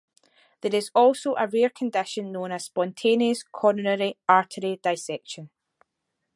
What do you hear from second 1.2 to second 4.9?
a rare condition known as spontaneous coronary artery